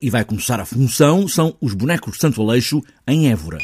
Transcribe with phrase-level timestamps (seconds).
[0.00, 3.58] E vai começar a função, são os bonecos de Santo Aleixo em Évora.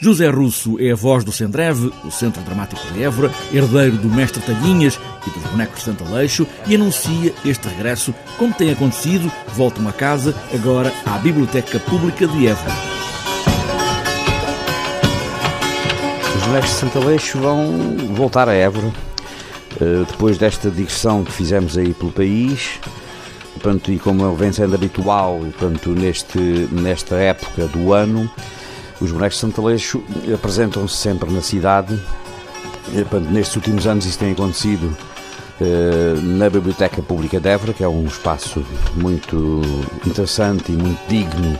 [0.00, 4.40] José Russo é a voz do Sendreve, o Centro Dramático de Évora, herdeiro do Mestre
[4.42, 9.88] Talhinhas e dos bonecos de Santo Aleixo, e anuncia este regresso, como tem acontecido, voltam
[9.88, 12.74] a casa, agora à Biblioteca Pública de Évora.
[16.36, 18.92] Os bonecos de Santo Aleixo vão voltar a Évora,
[20.08, 22.80] depois desta digressão que fizemos aí pelo país,
[23.54, 26.38] portanto, e como vem sendo habitual portanto, neste,
[26.72, 28.30] nesta época do ano,
[29.00, 31.98] os bonecos de Santo Aleixo apresentam-se sempre na cidade.
[32.92, 34.96] Portanto, nestes últimos anos isso tem acontecido
[35.60, 39.62] eh, na Biblioteca Pública de Évora, que é um espaço muito
[40.06, 41.56] interessante e muito digno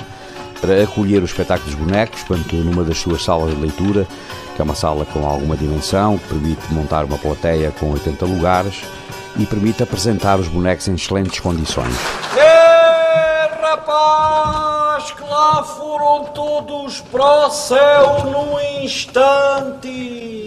[0.60, 4.06] para acolher o espetáculo dos bonecos, portanto, numa das suas salas de leitura,
[4.54, 8.82] que é uma sala com alguma dimensão, que permite montar uma plateia com 80 lugares
[9.38, 11.94] e permite apresentar os bonecos em excelentes condições.
[12.36, 20.45] É, rapaz, que lá foram todos para o céu num instante.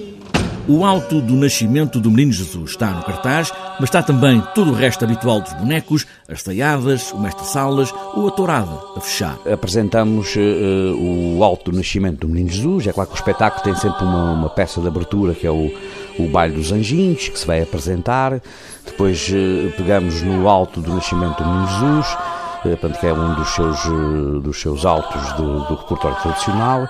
[0.72, 4.76] O alto do nascimento do Menino Jesus está no cartaz, mas está também todo o
[4.76, 9.36] resto habitual dos bonecos, as taiadas, o mestre-salas ou a tourada a fechar.
[9.52, 13.74] Apresentamos uh, o alto do nascimento do Menino Jesus, é claro que o espetáculo tem
[13.74, 15.74] sempre uma, uma peça de abertura que é o,
[16.20, 18.40] o Baile dos Anjinhos, que se vai apresentar,
[18.86, 22.18] depois uh, pegamos no alto do nascimento do Menino Jesus,
[22.62, 26.88] portanto, que é um dos seus, eh, dos seus altos do, do repertório tradicional,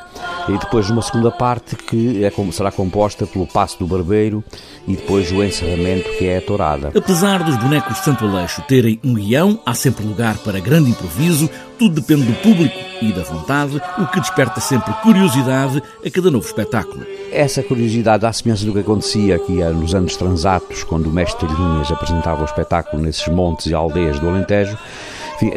[0.48, 4.44] e depois uma segunda parte que é, será composta pelo Passo do Barbeiro
[4.88, 6.92] e depois o encerramento que é a tourada.
[6.96, 11.50] Apesar dos bonecos de Santo Aleixo terem um guião, há sempre lugar para grande improviso,
[11.78, 16.46] tudo depende do público e da vontade, o que desperta sempre curiosidade a cada novo
[16.46, 17.06] espetáculo.
[17.32, 21.92] Essa curiosidade, à semelhança do que acontecia aqui nos anos transatos, quando o mestre Linhas
[21.92, 24.78] apresentava o espetáculo nesses montes e aldeias do Alentejo,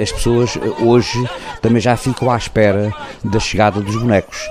[0.01, 1.29] as pessoas eh, hoje
[1.61, 2.93] também já ficam à espera
[3.25, 4.49] da chegada dos bonecos,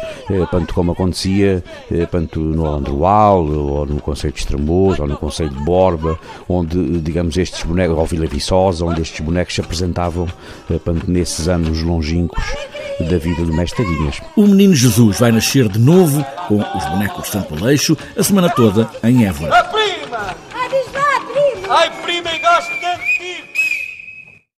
[0.50, 1.64] tanto eh, como acontecia
[2.12, 6.20] tanto eh, no Alandroal, ou no Conselho de Estremoz, ou no Conselho de Borba,
[6.50, 10.28] onde, digamos, estes bonecos, ou Vila Viçosa, onde estes bonecos se apresentavam
[10.84, 12.44] tanto nesses anos longínquos
[13.10, 14.20] da vida do Mestre Guinhas.
[14.36, 18.50] O Menino Jesus vai nascer de novo com os bonecos de Santo Aleixo a semana
[18.50, 19.58] toda em Évora.
[19.60, 20.36] A prima!
[20.54, 21.68] Ai, lá, prima!
[21.74, 22.21] Ai, prima,